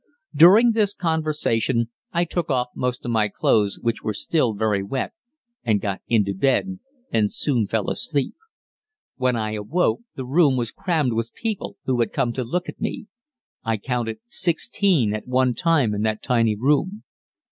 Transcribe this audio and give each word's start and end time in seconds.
During 0.33 0.71
this 0.71 0.95
conversation 0.95 1.89
I 2.11 2.25
took 2.25 2.49
off 2.49 2.69
most 2.75 3.05
of 3.05 3.11
my 3.11 3.27
clothes, 3.27 3.77
which 3.79 4.01
were 4.01 4.15
still 4.15 4.53
very 4.55 4.81
wet, 4.81 5.13
and 5.63 5.79
got 5.79 6.01
into 6.07 6.33
bed 6.33 6.79
and 7.11 7.31
soon 7.31 7.67
fell 7.67 7.87
asleep. 7.87 8.33
When 9.17 9.35
I 9.35 9.51
awoke 9.51 10.01
the 10.15 10.25
room 10.25 10.57
was 10.57 10.71
crammed 10.71 11.13
with 11.13 11.35
people, 11.35 11.77
who 11.85 11.99
had 11.99 12.13
come 12.13 12.33
to 12.33 12.43
look 12.43 12.67
at 12.67 12.81
me. 12.81 13.09
I 13.63 13.77
counted 13.77 14.17
sixteen 14.25 15.13
at 15.13 15.27
one 15.27 15.53
time 15.53 15.93
in 15.93 16.01
that 16.01 16.23
tiny 16.23 16.55
room. 16.55 17.03